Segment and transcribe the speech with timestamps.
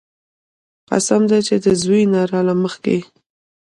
[0.89, 3.01] قسم دې چې د زوى نه راله مخکې يې.